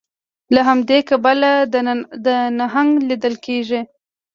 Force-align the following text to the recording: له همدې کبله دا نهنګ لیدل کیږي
له 0.53 0.61
همدې 0.69 0.99
کبله 1.09 1.51
دا 2.25 2.35
نهنګ 2.59 2.91
لیدل 3.09 3.35
کیږي 3.45 3.81